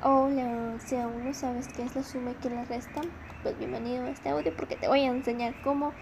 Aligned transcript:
Hola, 0.00 0.78
si 0.78 0.94
aún 0.94 1.24
no 1.24 1.34
sabes 1.34 1.66
qué 1.66 1.82
es 1.82 1.96
la 1.96 2.04
suma 2.04 2.30
y 2.30 2.34
qué 2.34 2.48
la 2.50 2.64
resta, 2.64 3.00
pues 3.42 3.58
bienvenido 3.58 4.06
a 4.06 4.10
este 4.10 4.28
audio 4.28 4.54
porque 4.54 4.76
te 4.76 4.86
voy 4.86 5.00
a 5.00 5.06
enseñar 5.06 5.54
cómo 5.64 5.92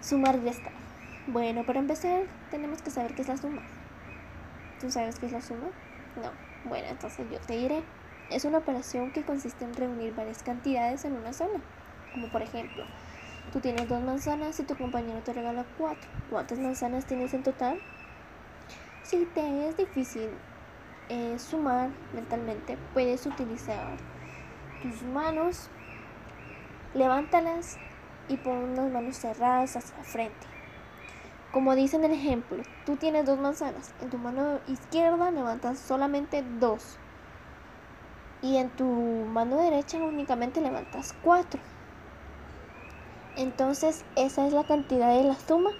sumar 0.00 0.36
y 0.36 0.40
restar. 0.40 0.72
Bueno, 1.26 1.64
para 1.64 1.80
empezar 1.80 2.22
tenemos 2.50 2.80
que 2.80 2.90
saber 2.90 3.14
qué 3.14 3.20
es 3.20 3.28
la 3.28 3.36
suma. 3.36 3.60
¿Tú 4.80 4.90
sabes 4.90 5.18
qué 5.18 5.26
es 5.26 5.32
la 5.32 5.42
suma? 5.42 5.66
No. 6.16 6.30
Bueno, 6.70 6.86
entonces 6.88 7.26
yo 7.30 7.38
te 7.40 7.58
diré. 7.58 7.82
Es 8.30 8.46
una 8.46 8.56
operación 8.56 9.10
que 9.10 9.22
consiste 9.22 9.66
en 9.66 9.74
reunir 9.74 10.14
varias 10.14 10.42
cantidades 10.42 11.04
en 11.04 11.12
una 11.12 11.34
sola. 11.34 11.60
Como 12.14 12.28
por 12.28 12.40
ejemplo, 12.40 12.84
tú 13.52 13.60
tienes 13.60 13.86
dos 13.86 14.00
manzanas 14.02 14.58
y 14.60 14.62
tu 14.62 14.76
compañero 14.76 15.20
te 15.20 15.34
regala 15.34 15.66
cuatro. 15.76 16.08
¿Cuántas 16.30 16.58
manzanas 16.58 17.04
tienes 17.04 17.34
en 17.34 17.42
total? 17.42 17.78
Si 19.02 19.26
te 19.26 19.68
es 19.68 19.76
difícil 19.76 20.30
eh, 21.10 21.36
sumar 21.40 21.90
mentalmente, 22.14 22.78
puedes 22.94 23.26
utilizar 23.26 23.96
tus 24.80 25.02
manos, 25.02 25.68
levántalas 26.94 27.78
y 28.28 28.36
pon 28.36 28.76
las 28.76 28.90
manos 28.90 29.16
cerradas 29.16 29.76
hacia 29.76 29.96
la 29.98 30.04
frente. 30.04 30.46
Como 31.52 31.74
dice 31.74 31.96
en 31.96 32.04
el 32.04 32.12
ejemplo, 32.12 32.62
tú 32.86 32.94
tienes 32.94 33.26
dos 33.26 33.40
manzanas, 33.40 33.92
en 34.00 34.08
tu 34.08 34.18
mano 34.18 34.60
izquierda 34.68 35.32
levantas 35.32 35.80
solamente 35.80 36.44
dos 36.60 36.96
y 38.40 38.56
en 38.58 38.70
tu 38.70 38.84
mano 38.84 39.56
derecha 39.56 39.98
únicamente 39.98 40.60
levantas 40.60 41.12
cuatro. 41.24 41.60
Entonces 43.36 44.04
esa 44.14 44.46
es 44.46 44.52
la 44.52 44.62
cantidad 44.62 45.12
de 45.16 45.24
la 45.24 45.34
suma 45.34 45.70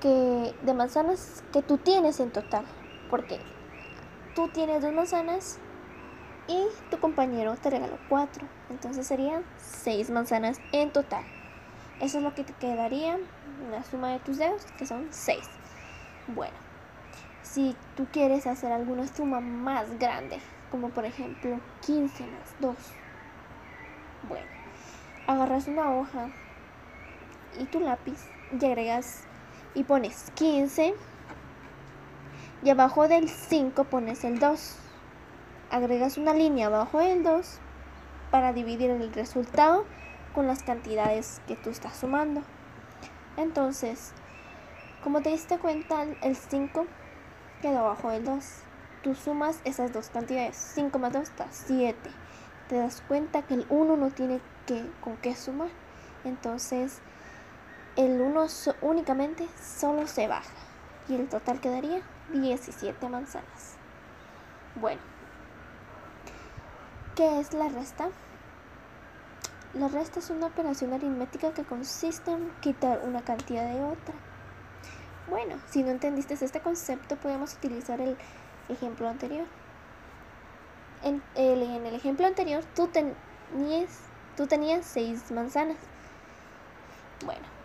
que, 0.00 0.54
de 0.62 0.74
manzanas 0.74 1.44
que 1.52 1.60
tú 1.60 1.76
tienes 1.76 2.18
en 2.18 2.30
total. 2.30 2.64
Porque 3.10 3.38
tú 4.36 4.48
tienes 4.48 4.82
dos 4.82 4.92
manzanas 4.92 5.58
y 6.46 6.66
tu 6.90 7.00
compañero 7.00 7.56
te 7.56 7.70
regaló 7.70 7.98
cuatro. 8.08 8.46
Entonces 8.68 9.06
serían 9.06 9.42
seis 9.56 10.10
manzanas 10.10 10.60
en 10.72 10.92
total. 10.92 11.24
Eso 12.00 12.18
es 12.18 12.24
lo 12.24 12.34
que 12.34 12.44
te 12.44 12.52
quedaría 12.52 13.18
la 13.70 13.82
suma 13.82 14.10
de 14.10 14.18
tus 14.20 14.36
dedos, 14.36 14.62
que 14.78 14.86
son 14.86 15.08
seis. 15.10 15.48
Bueno, 16.28 16.54
si 17.42 17.74
tú 17.96 18.06
quieres 18.12 18.46
hacer 18.46 18.70
alguna 18.70 19.08
suma 19.08 19.40
más 19.40 19.98
grande, 19.98 20.38
como 20.70 20.90
por 20.90 21.06
ejemplo 21.06 21.58
15 21.86 22.24
más 22.24 22.54
2, 22.60 22.76
bueno, 24.28 24.46
agarras 25.26 25.66
una 25.66 25.94
hoja 25.96 26.28
y 27.58 27.64
tu 27.64 27.80
lápiz 27.80 28.18
y 28.52 28.64
agregas 28.64 29.22
y 29.74 29.84
pones 29.84 30.30
15 30.34 30.94
y 32.62 32.70
abajo 32.70 33.08
del 33.08 33.28
5 33.28 33.84
pones 33.84 34.24
el 34.24 34.38
2. 34.38 34.76
Agregas 35.70 36.16
una 36.16 36.32
línea 36.32 36.68
abajo 36.68 37.00
del 37.00 37.22
2 37.22 37.58
para 38.30 38.52
dividir 38.52 38.90
el 38.90 39.12
resultado 39.12 39.84
con 40.34 40.46
las 40.46 40.62
cantidades 40.62 41.40
que 41.46 41.56
tú 41.56 41.70
estás 41.70 41.96
sumando. 41.96 42.42
Entonces, 43.36 44.12
como 45.02 45.20
te 45.22 45.30
diste 45.30 45.58
cuenta, 45.58 46.04
el 46.22 46.36
5 46.36 46.86
quedó 47.60 47.80
abajo 47.80 48.10
del 48.10 48.24
2. 48.24 48.44
Tú 49.02 49.14
sumas 49.14 49.60
esas 49.64 49.92
dos 49.92 50.08
cantidades. 50.08 50.56
5 50.56 50.98
más 50.98 51.12
2 51.12 51.36
da 51.36 51.46
7. 51.50 51.96
Te 52.68 52.76
das 52.76 53.02
cuenta 53.06 53.42
que 53.42 53.54
el 53.54 53.66
1 53.68 53.96
no 53.96 54.10
tiene 54.10 54.40
que, 54.66 54.90
con 55.00 55.16
qué 55.18 55.36
sumar. 55.36 55.68
Entonces, 56.24 57.00
el 57.96 58.20
1 58.20 58.46
únicamente 58.82 59.46
solo 59.62 60.06
se 60.06 60.26
baja. 60.26 60.50
Y 61.08 61.14
el 61.14 61.28
total 61.28 61.60
quedaría 61.60 62.02
17 62.32 63.08
manzanas. 63.08 63.76
Bueno, 64.76 65.00
¿qué 67.14 67.40
es 67.40 67.52
la 67.54 67.68
resta? 67.68 68.08
La 69.74 69.88
resta 69.88 70.20
es 70.20 70.30
una 70.30 70.46
operación 70.46 70.92
aritmética 70.92 71.52
que 71.52 71.64
consiste 71.64 72.30
en 72.30 72.50
quitar 72.60 73.00
una 73.04 73.22
cantidad 73.22 73.68
de 73.68 73.82
otra. 73.82 74.14
Bueno, 75.28 75.56
si 75.68 75.82
no 75.82 75.90
entendiste 75.90 76.34
este 76.34 76.60
concepto, 76.60 77.16
podemos 77.16 77.54
utilizar 77.54 78.00
el 78.00 78.16
ejemplo 78.68 79.08
anterior. 79.08 79.46
En 81.02 81.22
el, 81.34 81.94
ejemplo 81.94 82.26
anterior, 82.26 82.64
tú 82.74 82.88
tenías, 82.88 84.00
tú 84.36 84.46
tenías 84.46 84.86
seis 84.86 85.30
manzanas. 85.30 85.76
Bueno, 87.24 87.55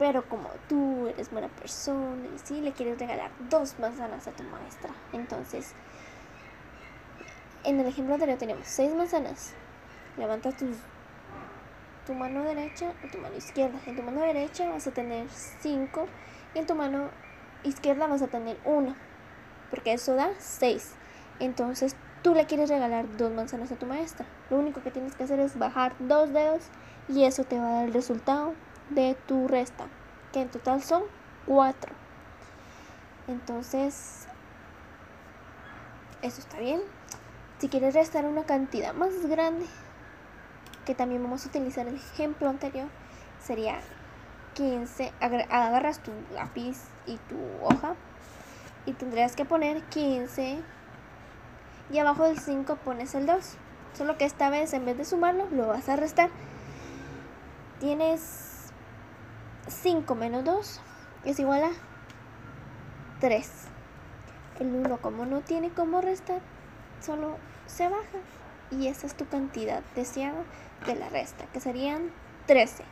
pero 0.00 0.26
como 0.26 0.48
tú 0.66 1.08
eres 1.08 1.30
buena 1.30 1.48
persona 1.48 2.26
y 2.34 2.38
sí 2.38 2.62
le 2.62 2.72
quieres 2.72 2.98
regalar 2.98 3.30
dos 3.50 3.78
manzanas 3.78 4.26
a 4.26 4.30
tu 4.30 4.42
maestra, 4.44 4.90
entonces 5.12 5.74
en 7.64 7.78
el 7.78 7.86
ejemplo 7.86 8.14
anterior 8.14 8.38
tenemos 8.38 8.66
seis 8.66 8.94
manzanas. 8.94 9.52
Levanta 10.16 10.52
tu, 10.52 12.14
mano 12.14 12.42
derecha 12.44 12.94
y 13.04 13.10
tu 13.10 13.18
mano 13.18 13.36
izquierda. 13.36 13.78
En 13.84 13.94
tu 13.94 14.02
mano 14.02 14.22
derecha 14.22 14.70
vas 14.70 14.86
a 14.86 14.90
tener 14.90 15.28
cinco 15.28 16.06
y 16.54 16.60
en 16.60 16.66
tu 16.66 16.74
mano 16.74 17.10
izquierda 17.62 18.06
vas 18.06 18.22
a 18.22 18.28
tener 18.28 18.56
una, 18.64 18.96
porque 19.68 19.92
eso 19.92 20.14
da 20.14 20.30
seis. 20.38 20.94
Entonces 21.40 21.94
tú 22.22 22.34
le 22.34 22.46
quieres 22.46 22.70
regalar 22.70 23.18
dos 23.18 23.32
manzanas 23.32 23.70
a 23.70 23.76
tu 23.76 23.84
maestra. 23.84 24.24
Lo 24.48 24.56
único 24.56 24.82
que 24.82 24.90
tienes 24.90 25.14
que 25.14 25.24
hacer 25.24 25.40
es 25.40 25.58
bajar 25.58 25.92
dos 25.98 26.32
dedos 26.32 26.62
y 27.06 27.24
eso 27.24 27.44
te 27.44 27.58
va 27.58 27.68
a 27.68 27.72
dar 27.74 27.84
el 27.84 27.92
resultado 27.92 28.54
de 28.90 29.16
tu 29.26 29.48
resta, 29.48 29.86
que 30.32 30.42
en 30.42 30.48
total 30.48 30.82
son 30.82 31.02
4. 31.46 31.92
Entonces, 33.28 34.26
eso 36.22 36.40
está 36.40 36.58
bien. 36.58 36.80
Si 37.58 37.68
quieres 37.68 37.94
restar 37.94 38.24
una 38.24 38.44
cantidad 38.44 38.94
más 38.94 39.26
grande, 39.26 39.66
que 40.84 40.94
también 40.94 41.22
vamos 41.22 41.44
a 41.44 41.48
utilizar 41.48 41.86
el 41.86 41.96
ejemplo 41.96 42.48
anterior, 42.48 42.88
sería 43.42 43.80
15. 44.54 45.12
Agarras 45.20 46.00
tu 46.02 46.10
lápiz 46.34 46.78
y 47.06 47.16
tu 47.16 47.36
hoja 47.62 47.94
y 48.86 48.92
tendrías 48.92 49.36
que 49.36 49.44
poner 49.44 49.82
15 49.84 50.58
y 51.92 51.98
abajo 51.98 52.24
del 52.24 52.38
5 52.38 52.76
pones 52.76 53.14
el 53.14 53.26
2. 53.26 53.56
Solo 53.96 54.16
que 54.16 54.24
esta 54.24 54.50
vez 54.50 54.72
en 54.72 54.84
vez 54.84 54.96
de 54.96 55.04
sumarlo, 55.04 55.48
lo 55.50 55.66
vas 55.66 55.88
a 55.88 55.96
restar. 55.96 56.30
Tienes 57.80 58.49
5 59.70 60.14
menos 60.14 60.44
2 60.44 60.80
es 61.24 61.38
igual 61.38 61.64
a 61.64 61.70
3. 63.20 63.50
El 64.60 64.74
1 64.74 65.00
como 65.00 65.24
no 65.24 65.40
tiene 65.40 65.70
como 65.70 66.00
restar, 66.00 66.40
solo 67.00 67.36
se 67.66 67.88
baja. 67.88 68.18
Y 68.70 68.86
esa 68.86 69.06
es 69.06 69.16
tu 69.16 69.26
cantidad 69.26 69.82
deseada 69.96 70.44
de 70.86 70.94
la 70.94 71.08
resta, 71.08 71.46
que 71.46 71.60
serían 71.60 72.10
13. 72.46 72.84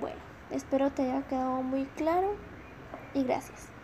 Bueno, 0.00 0.20
espero 0.50 0.90
te 0.90 1.02
haya 1.02 1.22
quedado 1.22 1.62
muy 1.62 1.84
claro 1.96 2.36
y 3.14 3.24
gracias. 3.24 3.77